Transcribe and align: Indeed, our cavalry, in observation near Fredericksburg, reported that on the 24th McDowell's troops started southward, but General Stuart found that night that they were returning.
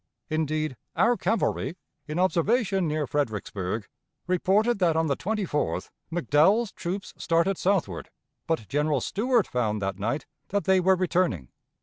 Indeed, 0.31 0.77
our 0.95 1.15
cavalry, 1.15 1.77
in 2.07 2.17
observation 2.17 2.87
near 2.87 3.05
Fredericksburg, 3.05 3.87
reported 4.25 4.79
that 4.79 4.95
on 4.95 5.05
the 5.05 5.15
24th 5.15 5.91
McDowell's 6.11 6.71
troops 6.71 7.13
started 7.19 7.55
southward, 7.59 8.09
but 8.47 8.67
General 8.67 8.99
Stuart 8.99 9.45
found 9.45 9.79
that 9.79 9.99
night 9.99 10.25
that 10.47 10.63
they 10.63 10.79
were 10.79 10.95
returning. 10.95 11.49